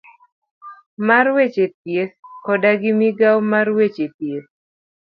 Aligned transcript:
mar 1.07 1.25
weche 1.35 1.65
thieth 1.79 2.13
koda 2.45 2.71
gi 2.81 2.91
migawo 2.99 3.39
mar 3.53 3.67
weche 3.77 4.05
thieth. 4.17 4.47